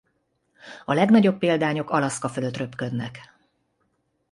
A 0.85 0.93
legnagyobb 0.93 1.37
példányok 1.37 1.89
Alaszka 1.89 2.29
fölött 2.29 2.57
röpködnek. 2.57 3.21